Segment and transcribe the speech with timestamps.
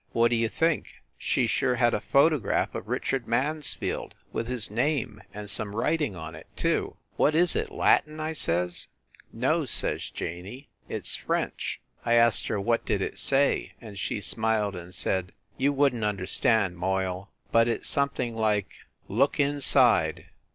[0.13, 0.87] What d you think?
[1.19, 6.33] She sure had a photograph of Richard Mansfield, with his name, and some writing on
[6.33, 6.97] it, too.
[7.17, 8.87] "What is it, Latin?" I says.
[9.31, 14.21] "No," says Janey, "it s French." I asked her what did it say, and she
[14.23, 18.71] smiled and said, "You wouldn t understand, Moyle, but it s something like
[19.07, 20.25] Look inside!